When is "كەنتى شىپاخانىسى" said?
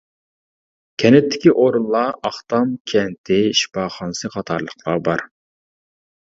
2.93-4.33